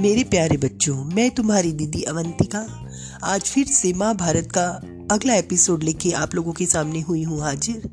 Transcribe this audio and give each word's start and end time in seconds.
मेरे 0.00 0.24
प्यारे 0.24 0.56
बच्चों, 0.56 1.04
मैं 1.04 1.30
तुम्हारी 1.30 1.72
दीदी 1.72 2.02
अवंतिका। 2.02 2.90
आज 3.24 3.42
फिर 3.42 3.66
से 3.66 3.92
माँ 3.92 4.16
भारत 4.16 4.52
का 4.52 4.66
अगला 5.14 5.34
एपिसोड 5.34 5.82
लेके 5.82 6.12
आप 6.12 6.34
लोगों 6.34 6.52
के 6.52 6.66
सामने 6.66 7.00
हुई 7.00 7.22
हूँ 7.22 7.40
हाजिर। 7.40 7.90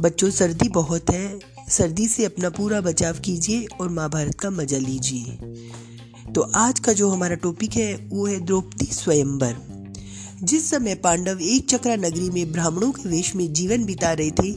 बच्चों, 0.00 0.30
सर्दी 0.30 0.68
बहुत 0.68 1.10
है। 1.10 1.38
सर्दी 1.68 2.08
से 2.08 2.24
अपना 2.24 2.50
पूरा 2.50 2.80
बचाव 2.80 3.14
कीजिए 3.14 3.66
और 3.80 3.88
माँ 3.88 4.10
भारत 4.10 4.34
का 4.34 4.50
मज़ा 4.50 4.78
लीजिए। 4.78 5.24
तो 6.32 6.40
आज 6.40 6.78
का 6.78 6.92
जो 6.92 7.10
हमारा 7.10 7.34
टॉपिक 7.34 7.72
है, 7.72 7.94
वो 7.94 8.26
है 8.26 8.40
द्रौपदी 8.40 8.86
स्वयंवर। 8.86 9.73
जिस 10.44 10.70
समय 10.70 10.94
पांडव 10.94 11.38
एक 11.40 11.70
चक्रा 11.70 11.96
नगरी 11.96 12.30
में 12.30 12.52
ब्राह्मणों 12.52 12.92
के 12.92 13.08
वेश 13.08 13.36
में 13.36 13.52
जीवन 13.52 13.84
बिता 13.84 14.12
रहे 14.12 14.30
थे, 14.30 14.52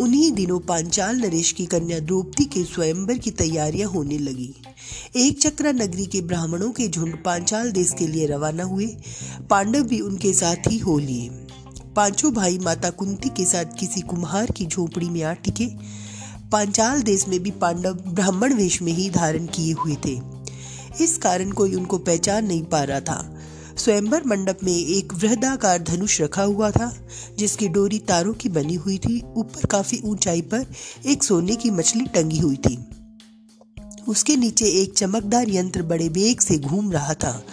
उन्हीं 0.00 0.32
दिनों 0.32 0.60
पांचाल 0.60 1.16
नरेश 1.16 1.52
की 1.52 1.66
कन्या 1.66 1.98
द्रौपदी 1.98 2.44
के 2.44 2.64
स्वयंवर 2.64 3.18
की 3.18 3.30
तैयारियाँ 3.30 3.90
होने 3.90 4.18
लगी। 4.18 4.54
एक 5.16 5.40
चक्रा 5.40 5.72
नगरी 5.72 6.06
के 6.06 6.20
ब्राह्मणों 6.20 6.70
के 6.70 6.88
झुंड 6.88 7.24
पांचाल 7.24 7.72
देश 7.72 7.94
के 7.98 8.06
लिए 8.06 8.26
रवाना 8.26 8.62
हुए, 8.62 8.86
पांडव 9.50 9.82
भी 9.82 10.00
उनके 10.00 10.32
साथ 10.32 10.56
ही 10.56 10.78
हो 10.78 10.98
लिए। 10.98 11.30
पाँचों 11.96 12.34
भाई 12.34 12.58
माता 12.58 12.90
कुंती 12.90 13.28
के 13.28 13.44
साथ 13.44 13.64
किसी 13.64 14.00
कुम्हार 14.00 14.50
की 14.50 14.66
झोपड़ी 14.66 15.10
में 15.10 15.22
आ 15.22 15.32
टिके। 15.32 15.66
पांचाल 16.52 17.02
देश 17.02 17.28
में 17.28 17.40
भी 17.40 17.50
पांडव 17.50 17.94
ब्राह्मण 17.94 18.54
वेश 18.54 18.82
में 18.82 18.92
ही 18.92 19.10
धारण 19.10 19.46
किए 19.46 19.72
हुए 19.72 19.96
थे। 20.04 20.20
इस 21.04 21.18
कारण 21.18 21.50
कोई 21.50 21.74
उनको 21.74 21.98
पहचान 21.98 22.46
नहीं 22.46 22.62
पा 22.62 22.82
रहा 22.82 23.00
था। 23.00 23.34
स्वयंवर 23.78 24.22
मंडप 24.26 24.58
में 24.64 24.76
एक 24.76 25.14
वृहदाकार 25.14 25.82
धनुष 25.82 26.20
रखा 26.20 26.42
हुआ 26.42 26.70
था, 26.70 27.06
जिसकी 27.38 27.68
डोरी 27.68 27.98
तारों 27.98 28.32
की 28.32 28.48
बनी 28.48 28.74
हुई 28.74 28.98
थी। 28.98 29.22
ऊपर 29.36 29.66
काफ़ी 29.66 30.00
ऊंचाई 30.04 30.40
पर 30.40 30.66
एक 31.06 31.24
सोने 31.24 31.56
की 31.56 31.70
मछली 31.70 32.04
टंगी 32.04 32.38
हुई 32.38 32.56
थी। 32.56 32.78
उसके 34.08 34.36
नीचे 34.36 34.64
एक 34.64 34.94
चमकदार 34.94 35.48
यंत्र 35.48 35.82
बड़े 35.82 36.08
वेग 36.08 36.40
से 36.40 36.58
घूम 36.58 36.92
रहा 36.92 37.14
था। 37.14 37.44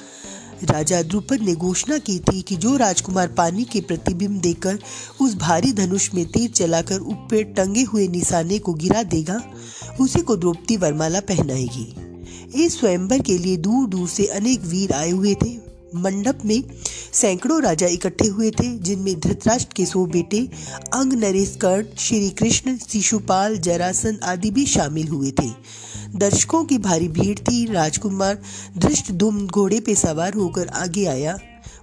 राजा 0.64 1.02
द्रुपद 1.02 1.42
ने 1.42 1.56
घोषणा 1.56 1.98
की 1.98 2.20
थी 2.20 2.42
कि 2.42 2.56
जो 2.56 2.78
राजकुमार 2.78 3.28
पानी 3.28 3.64
के 3.64 3.82
प्रतिबिंब 3.82 4.42
देकर 4.42 4.80
उस 5.22 5.36
भारी 5.36 5.72
धनुष 5.74 6.14
में 6.14 6.26
तीर 6.26 6.50
चलाकर 6.50 7.00
ऊपर 7.00 7.44
टंगे 7.44 7.84
हुए 7.84 8.08
निशाने 8.08 8.60
को 8.60 8.74
गिरा 8.74 9.04
देगा, 9.04 9.42
उसी 10.02 10.22
को 10.22 10.36
द्रौपदी 10.36 10.78
वरमाला 10.78 11.20
पहनाएगी। 11.20 11.94
इस 12.64 12.80
स्वयंवर 12.80 13.22
के 13.22 13.38
लिए 13.38 13.58
दूर 13.58 13.88
दूर 13.88 14.08
से 14.08 14.26
अनेक 14.26 14.62
वीर 14.62 14.94
आए 14.94 15.12
हुए 15.12 15.36
थे। 15.36 15.65
मंडप 15.96 16.40
में 16.46 16.64
सैकड़ों 17.14 17.62
राजा 17.64 17.88
इकट्ठे 17.88 18.28
हुए 18.28 18.52
थे, 18.52 18.68
जिनमें 18.78 19.20
धृतराष्ट्र 19.20 19.74
के 19.76 19.86
सौ 19.86 20.06
बेटे 20.06 20.40
अंग 20.94 21.14
नरेश 21.14 21.56
कर्ण, 21.62 21.86
श्री 21.98 22.30
कृष्ण, 22.30 22.78
शिशुपाल, 22.78 23.58
जरासन 23.58 24.20
आदि 24.24 24.52
भी 24.52 24.66
शामिल 24.66 25.08
हुए 25.08 25.32
थे। 25.32 25.50
दर्शकों 26.16 26.64
की 26.66 26.78
भारी 26.78 27.08
भीड़ 27.08 27.38
थी, 27.40 27.66
राजकुमार 27.66 28.42
धृष्ट 28.78 29.12
दुम 29.12 29.46
घोड़े 29.48 29.80
पे 29.80 29.96
सवार 29.96 30.34
होकर 30.34 30.68
आगे 30.68 31.06
आया। 31.06 31.38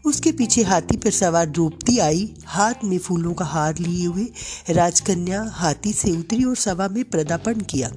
उसके 0.07 0.33
पीछे 0.33 0.63
हाथी 0.63 0.97
पर 0.97 1.11
सवार 1.11 1.47
द्रौपदी 1.47 1.99
आई, 1.99 2.33
हाथ 2.47 2.85
में 2.85 2.99
फूलों 2.99 3.33
का 3.35 3.45
हार 3.45 3.79
लिए 3.79 4.07
हुए 4.07 4.27
राजकन्या 4.71 5.45
हाथी 5.53 5.93
से 5.93 6.11
उतरी 6.11 6.45
और 6.45 6.57
सभा 6.57 6.89
में 6.89 7.05
प्रदापण 7.05 7.61
किया। 7.61 7.91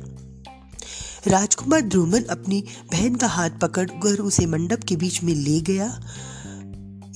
राजकुमार 1.27 1.81
ध्रुमन 1.81 2.23
अपनी 2.23 2.63
बहन 2.91 3.15
का 3.15 3.27
हाथ 3.27 3.49
पकड़कर 3.61 4.19
उसे 4.19 4.45
मंडप 4.45 4.83
के 4.83 4.95
बीच 4.95 5.23
में 5.23 5.33
ले 5.35 5.59
गया। 5.61 5.87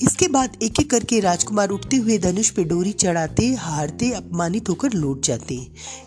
इसके 0.02 0.28
बाद 0.28 0.58
एक 0.64 0.80
एक 0.80 0.90
करके 0.92 1.20
राजकुमार 1.20 1.70
उठते 1.70 1.98
हुए 1.98 2.18
धनुष 2.18 2.50
पे 2.50 2.64
डोरी 2.64 2.92
चढ़ाते, 2.92 3.54
हारते, 3.54 4.12
अपमानित 4.12 4.70
होकर 4.70 4.94
लौट 4.94 5.26
जाते। 5.26 5.58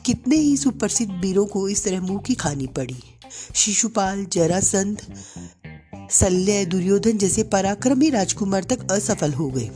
कितने 0.07 0.37
ही 0.37 0.57
सुप्रसिद्ध 0.57 1.13
वीरों 1.13 1.47
को 1.47 1.69
इस 1.69 1.85
तरह 1.85 2.01
मुँह 2.01 2.21
की 2.21 2.35
खानी 2.35 2.67
पड़ी। 2.67 2.97
शिशुपाल, 3.55 4.27
जरासंध, 4.33 5.03
शल्य, 6.11 6.65
दुर्योधन 6.65 7.19
जैसे 7.19 7.43
पराक्रमी 7.43 8.11
राजकुमार 8.11 8.65
तक 8.65 8.91
असफल 8.91 9.33
हो 9.33 9.49
गए। 9.49 9.71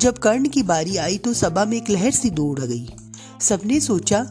जब 0.00 0.18
कर्ण 0.18 0.48
की 0.48 0.62
बारी 0.62 0.96
आई 0.96 1.18
तो 1.18 1.34
सभा 1.34 1.64
में 1.64 1.76
एक 1.76 1.90
लहर 1.90 2.10
सी 2.10 2.30
दौड़ 2.30 2.60
गई। 2.60 2.86
सबने 3.40 3.80
सोचा 3.80 4.30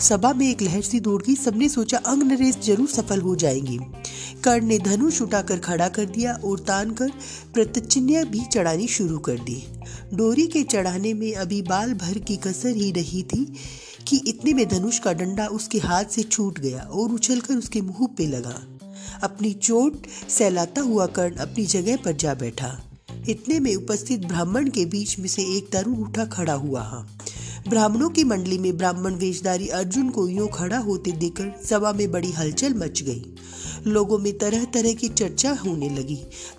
सभा 0.00 0.32
में 0.32 0.48
एक 0.50 0.62
लहर 0.62 0.82
सी 0.82 0.98
दौड़ 1.00 1.22
गई 1.22 1.34
सबने 1.34 1.68
सोचा 1.68 1.98
अंग 1.98 2.22
नरेश 2.22 2.56
ज़रूर 2.64 2.88
सफल 2.88 3.20
हो 3.20 3.34
जाएँगे। 3.36 3.78
कर्ण 4.44 4.66
ने 4.66 4.78
धनुष 4.78 5.20
उठाकर 5.22 5.58
खड़ा 5.58 5.88
कर 5.88 6.04
दिया 6.04 6.34
और 6.44 6.58
तान 6.58 6.90
कर 6.90 7.12
प्रत्यचिन्या 7.54 8.24
भी 8.24 8.44
चढ़ानी 8.44 8.86
शुरू 8.86 9.18
कर 9.18 9.38
दी। 9.38 9.62
डोरी 10.14 10.46
के 10.46 10.62
चढ़ाने 10.62 11.14
में 11.14 11.34
अभी 11.34 11.62
बाल 11.62 11.94
भर 11.94 12.18
की 12.18 12.36
कसर 12.36 12.76
ही 12.76 12.90
रही 12.92 13.22
थी 13.22 13.44
कि 14.08 14.22
इतने 14.26 14.52
में 14.54 14.68
धनुष 14.68 14.98
का 14.98 15.12
डंडा 15.12 15.46
उसके 15.46 15.78
हाथ 15.78 16.04
से 16.04 16.22
छूट 16.22 16.58
गया 16.58 16.80
और 16.80 17.12
उछलकर 17.12 17.54
उसके 17.54 17.80
मुँह 17.80 18.08
पे 18.18 18.26
लगा। 18.26 18.62
अपनी 19.22 19.52
चोट 19.52 20.06
सहलाता 20.28 20.80
हुआ 20.80 21.06
कर्ण 21.06 21.36
अपनी 21.36 21.66
जगह 21.66 21.96
पर 21.96 22.12
जा 22.12 22.34
बैठा। 22.34 22.76
इतने 23.28 23.60
में 23.60 23.74
उपस्थित 23.74 24.26
ब्राह्मण 24.26 24.68
के 24.70 24.84
बीच 24.84 25.18
में 25.18 25.28
से 25.28 25.42
एक 25.56 25.72
तरुण 25.72 25.96
उठा 25.96 26.24
खड़ा 26.24 26.52
हुआ। 26.52 27.06
ब्राह्मणों 27.68 28.08
की 28.08 28.22
मंडली 28.24 28.56
में 28.58 28.76
ब्राह्मण 28.78 29.14
वेशधारी 29.14 29.68
अर्जुन 29.68 30.10
को 30.10 30.26
यूँ 30.28 30.48
खड़ा 30.54 30.78
होते 30.78 31.12
देखकर 31.12 31.50
सभा 31.64 31.92
में 31.92 32.10
बड़ी 32.10 32.30
हलचल 32.32 32.74
मच 32.74 33.02
गई। 33.02 33.34
लोगों 33.86 34.18
में 34.18 34.32
तरह 34.38 34.64
तरह 34.64 34.92
की 34.92 35.08
चर्चा 35.10 35.52
होने 35.54 35.88
लगी। 35.88 36.16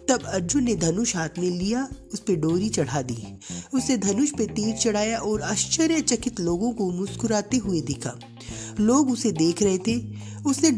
तब 0.10 0.24
अर्जुन 0.26 0.64
ने 0.64 0.76
धनुष 0.76 1.16
हाथ 1.16 1.40
में 1.40 1.50
लिया, 1.50 1.88
उस 2.14 2.20
पर 2.20 2.36
डोरी 2.36 2.70
चढ़ा 2.70 3.02
दी। 3.02 3.18
उसे 3.74 3.98
धनुष 3.98 4.32
पे 4.38 4.46
तीर 4.48 4.76
चढ़ाया 4.76 5.20
और 5.20 5.42
आश्चर्यचकित 5.42 6.40
लोगों 6.40 6.72
को 6.72 6.90
मुस्कुराते 6.92 7.58
हुए 7.58 7.82
दिखा। 7.82 8.14
लोग 8.80 9.12
उसे 9.12 9.32
देख 9.34 9.62
रहे 9.62 9.78
थे। 9.78 9.98
उसने 10.46 10.72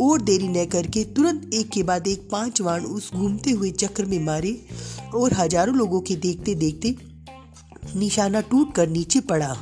और 0.00 0.22
देरी 0.22 0.48
न 0.48 0.64
करके 0.66 1.04
तुरंत 1.14 1.54
एक 1.54 1.70
के 1.70 1.82
बाद 1.82 2.08
एक 2.08 2.28
पाँच 2.30 2.60
वाण 2.60 2.84
उस 2.86 3.10
घूमते 3.14 3.50
हुए 3.50 3.70
चक्र 3.74 4.04
में 4.04 4.18
मारे 4.18 4.58
और 5.14 5.34
हज़ारों 5.34 5.76
लोगों 5.76 6.00
के 6.00 6.16
देखते 6.16 6.54
देखते 6.54 6.96
निशाना 7.96 8.40
टूट 8.40 8.74
कर 8.74 8.88
नीचे 8.88 9.20
पड़ा। 9.20 9.54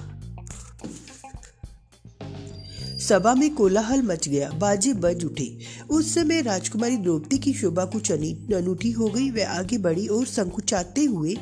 सभा 3.12 3.34
में 3.34 3.54
कोलाहल 3.54 4.02
मच 4.02 4.28
गया। 4.28 4.50
बाजे 4.50 4.92
बज 4.94 5.24
उठे। 5.24 5.58
उस 5.90 6.14
समय 6.14 6.40
राजकुमारी 6.42 6.96
द्रौपदी 6.96 7.38
की 7.38 7.52
शोभा 7.52 7.84
कुछ 7.84 8.12
अनूठी 8.12 8.90
हो 8.90 9.08
गई। 9.08 9.30
वह 9.30 9.48
आगे 9.48 9.78
बढ़ी 9.78 10.06
और 10.06 10.26
संकुचाते 10.26 11.04
हुए, 11.04 11.36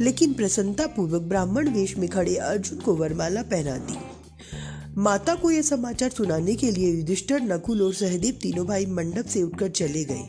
लेकिन 0.00 0.32
प्रसन्नता 0.34 0.86
पूर्वक 0.86 1.22
ब्राह्मण 1.22 1.68
वेश 1.68 1.96
में 1.98 2.08
खड़े 2.08 2.36
अर्जुन 2.36 2.78
को 2.78 2.94
वरमाला 2.94 3.42
पहना 3.42 3.76
दी 3.76 3.98
माता 4.98 5.34
को 5.34 5.50
यह 5.50 5.62
समाचार 5.62 6.10
सुनाने 6.10 6.54
के 6.54 6.70
लिए 6.70 6.90
युधिष्ठर, 6.92 7.40
नकुल 7.40 7.82
और 7.82 7.94
सहदेव 7.94 8.38
तीनों 8.42 8.66
भाई 8.66 8.86
मंडप 8.86 9.26
से 9.26 9.42
उठकर 9.42 9.68
चले 9.68 10.04
गए। 10.04 10.22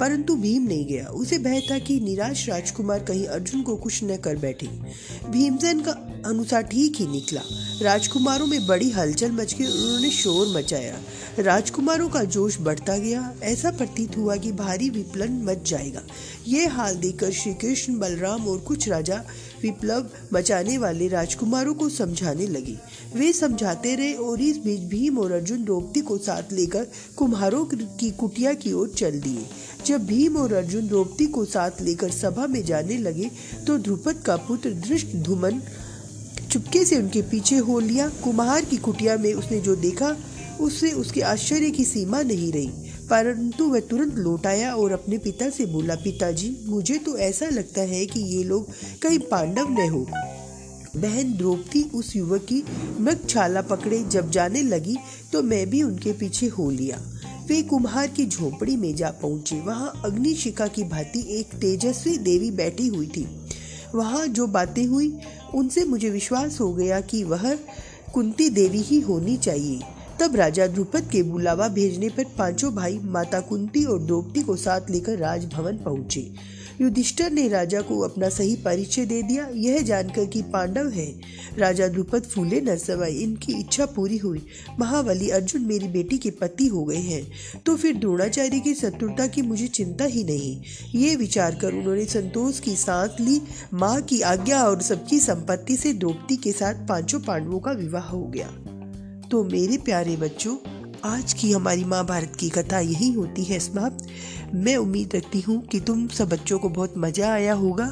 परंतु 0.00 0.36
भीम 0.36 0.62
नहीं 0.62 0.86
गया। 0.86 1.06
उसे 1.06 1.38
भय 1.38 1.60
था 1.70 1.78
कि 1.78 2.00
निराश 2.00 2.48
राजकुमार 2.48 3.04
कहीं 3.04 3.26
अर्जुन 3.26 3.62
को 3.62 3.76
कुछ 3.76 4.04
न 4.04 4.16
कर 4.16 4.36
बैठे। 4.36 4.66
भीमसेन 5.30 5.80
का 5.80 6.11
अनुसार 6.26 6.62
ठीक 6.62 6.96
ही 6.96 7.06
निकला। 7.06 7.40
राजकुमारों 7.82 8.46
में 8.46 8.66
बड़ी 8.66 8.90
हलचल 8.90 9.32
मच 9.32 9.54
गई, 9.54 9.64
उन्होंने 9.64 10.10
शोर 10.10 10.46
मचाया। 10.56 10.98
राजकुमारों 11.38 12.08
का 12.08 12.22
जोश 12.24 12.58
बढ़ता 12.60 12.96
गया। 12.96 13.32
ऐसा 13.42 13.70
प्रतीत 13.70 14.16
हुआ 14.16 14.36
कि 14.36 14.52
भारी 14.52 14.88
विप्लन 14.90 15.40
मच 15.44 15.68
जाएगा। 15.70 16.02
ये 16.48 16.66
हाल 16.66 16.96
देखकर 16.96 17.30
श्री 17.30 17.54
कृष्ण 17.54 17.98
बलराम 17.98 18.46
और 18.48 18.58
कुछ 18.58 18.88
राजा 18.88 19.22
विप्लव 19.62 20.06
मचाने 20.32 20.76
वाले 20.78 21.08
राजकुमारों 21.08 21.74
को 21.74 21.88
समझाने 21.88 22.46
लगे। 22.46 22.76
वे 23.14 23.32
समझाते 23.32 23.94
रहे 23.94 24.12
और 24.14 24.40
इस 24.40 24.56
बीच 24.56 24.80
भीम 24.80 25.18
और 25.18 25.32
अर्जुन 25.32 25.64
द्रौपदी 25.64 26.00
को 26.00 26.18
साथ 26.18 26.52
लेकर 26.52 26.86
कुम्हारों 27.16 27.64
की 27.74 28.10
कुटिया 28.10 28.52
की 28.54 28.72
ओर 28.72 28.88
चल 28.88 29.20
दिए। 29.20 29.46
जब 29.86 30.06
भीम 30.06 30.36
और 30.36 30.52
अर्जुन 30.52 30.88
द्रौपदी 30.88 31.26
को 31.26 31.44
साथ 31.44 31.80
लेकर 31.82 32.10
सभा 32.10 32.46
में 32.46 32.64
जाने 32.64 32.98
लगे 32.98 33.30
तो 33.66 33.78
ध्रुपद 33.78 34.22
का 34.26 34.36
पुत्र 34.38 34.70
दृष्ट 34.80 35.14
धुमन 35.16 35.62
चुपके 36.52 36.84
से 36.84 36.96
उनके 36.96 37.22
पीछे 37.22 37.56
हो 37.56 37.78
लिया। 37.80 38.08
कुम्हार 38.24 38.64
की 38.64 38.76
कुटिया 38.76 39.16
में 39.16 39.32
उसने 39.34 39.60
जो 39.60 39.76
देखा, 39.76 40.16
उससे 40.60 40.90
उसके 40.90 41.20
आश्चर्य 41.20 41.70
की 41.70 41.84
सीमा 41.84 42.22
नहीं 42.22 42.52
रही। 42.52 42.70
परंतु 43.10 43.64
वह 43.64 43.80
तुरंत 43.80 44.14
लौट 44.14 44.46
आया 44.46 44.74
और 44.74 44.92
अपने 44.92 45.18
पिता 45.18 45.48
से 45.50 45.66
बोला, 45.66 45.94
पिताजी, 45.94 46.56
मुझे 46.66 46.98
तो 46.98 47.16
ऐसा 47.18 47.46
लगता 47.46 47.80
है 47.80 48.04
कि 48.06 48.20
ये 48.20 48.44
लोग 48.44 48.70
कहीं 49.02 49.18
पांडव 49.18 49.70
न 49.70 49.88
हो। 49.90 50.06
बहन 50.96 51.32
द्रौपदी 51.32 51.82
उस 51.94 52.16
युवक 52.16 52.44
की 52.44 52.62
मृग 53.00 53.26
छाला 53.28 53.60
पकड़े 53.62 54.02
जब 54.02 54.30
जाने 54.30 54.62
लगी 54.62 54.96
तो 55.32 55.42
मैं 55.42 55.70
भी 55.70 55.82
उनके 55.82 56.12
पीछे 56.12 56.46
हो 56.46 56.70
लिया। 56.70 57.00
वे 57.48 57.62
कुम्हार 57.62 58.08
की 58.08 58.26
झोपड़ी 58.26 58.76
में 58.76 58.94
जा 58.96 59.10
पहुँचे। 59.22 59.60
वहाँ 59.60 60.02
अग्निशिखा 60.04 60.66
की 60.66 60.84
भांति 60.84 61.24
एक 61.28 61.54
तेजस्वी 61.54 62.18
देवी 62.18 62.50
बैठी 62.50 62.86
हुई 62.86 63.06
थी। 63.06 63.26
वहाँ 63.94 64.26
जो 64.26 64.46
बातें 64.46 64.84
हुई 64.86 65.08
उनसे 65.54 65.84
मुझे 65.84 66.10
विश्वास 66.10 66.60
हो 66.60 66.72
गया 66.72 67.00
कि 67.00 67.24
वह 67.24 67.54
कुंती 68.14 68.48
देवी 68.50 68.80
ही 68.80 69.00
होनी 69.00 69.36
चाहिए। 69.36 69.80
तब 70.20 70.36
राजा 70.36 70.66
द्रुपद 70.66 71.08
के 71.12 71.22
बुलावा 71.22 71.68
भेजने 71.68 72.08
पर 72.08 72.24
पाँचों 72.38 72.74
भाई 72.74 72.98
माता 73.04 73.40
कुंती 73.40 73.84
और 73.84 73.98
द्रौपदी 73.98 74.42
को 74.42 74.56
साथ 74.56 74.90
लेकर 74.90 75.18
राजभवन 75.18 75.76
पहुँचे। 75.76 76.20
युधिष्ठर 76.80 77.30
ने 77.30 77.48
राजा 77.48 77.80
को 77.80 78.00
अपना 78.00 78.28
सही 78.28 78.56
परिचय 78.56 79.06
दे 79.06 79.22
दिया। 79.22 79.48
यह 79.54 79.82
जानकर 79.82 80.26
कि 80.26 80.42
पांडव 80.42 80.88
है। 80.88 81.20
राजा 81.58 81.88
द्रुपद 81.88 82.22
फूले 82.22 82.60
न 82.60 82.76
समाये 82.76 83.14
इनकी 83.14 83.52
इच्छा 83.52 83.86
पूरी 83.86 84.16
हुई। 84.16 84.46
महाबली 84.80 85.28
अर्जुन 85.28 85.62
मेरी 85.62 85.88
बेटी 85.88 86.18
के 86.18 86.30
पति 86.30 86.66
हो 86.66 86.84
गए 86.84 86.96
हैं। 86.96 87.32
तो 87.66 87.76
फिर 87.76 87.94
द्रोणाचार्य 87.94 88.60
की 88.60 88.74
शत्रुता 88.74 89.26
की 89.26 89.42
मुझे 89.42 89.66
चिंता 89.66 90.04
ही 90.04 90.24
नहीं। 90.24 90.62
ये 90.94 91.16
विचार 91.16 91.54
कर 91.54 91.72
उन्होंने 91.72 92.04
संतोष 92.04 92.60
की 92.60 92.76
सांस 92.76 93.10
ली। 93.20 93.40
माँ 93.74 94.02
की 94.02 94.20
आज्ञा 94.20 94.62
और 94.64 94.82
सबकी 94.82 95.18
संपत्ति 95.18 95.76
से 95.76 95.92
द्रौपदी 95.92 96.36
के 96.36 96.52
साथ 96.52 96.88
पाँचों 96.88 97.20
पांडवों 97.20 97.60
का 97.60 97.72
विवाह 97.72 98.04
हो 98.04 98.22
गया। 98.22 98.48
तो 99.28 99.44
मेरे 99.44 99.76
प्यारे 99.76 100.16
बच्चों 100.16 100.56
आज 101.04 101.32
की 101.32 101.50
हमारी 101.52 101.84
महाभारत 101.84 102.36
की 102.40 102.48
कथा 102.48 102.78
यही 102.78 103.10
होती 103.12 103.44
है 103.44 103.58
समाप्त। 103.60 104.06
मैं 104.54 104.76
उम्मीद 104.76 105.14
रखती 105.14 105.40
हूँ 105.40 105.60
कि 105.66 105.80
तुम 105.80 106.06
सब 106.08 106.28
बच्चों 106.28 106.58
को 106.58 106.68
बहुत 106.68 106.94
मज़ा 106.96 107.32
आया 107.32 107.54
होगा 107.54 107.86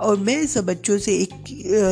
और 0.00 0.16
मैं 0.18 0.46
सब 0.46 0.66
बच्चों 0.66 0.98
से 0.98 1.14
एक 1.16 1.44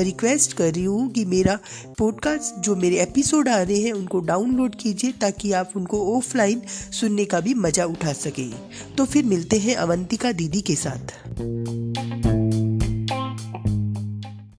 रिक्वेस्ट 0.04 0.52
कर 0.52 0.72
रही 0.74 0.84
हूँ 0.84 1.08
कि 1.10 1.24
मेरा 1.24 1.58
पॉडकास्ट 1.98 2.60
जो 2.60 2.76
मेरे 2.76 3.00
एपिसोड 3.02 3.48
आ 3.48 3.60
रहे 3.62 3.80
हैं 3.80 3.92
उनको 3.92 4.20
डाउनलोड 4.20 4.74
कीजिए 4.74 5.12
ताकि 5.20 5.52
आप 5.52 5.72
उनको 5.76 6.16
ऑफलाइन 6.16 6.62
सुनने 7.00 7.24
का 7.24 7.40
भी 7.40 7.54
मज़ा 7.54 7.84
उठा 7.84 8.12
सकें। 8.12 8.50
तो 8.96 9.04
फिर 9.04 9.24
मिलते 9.24 9.58
हैं 9.58 9.76
अवंतिका 9.76 10.32
दीदी 10.32 10.60
के 10.60 10.74
साथ। 10.74 12.29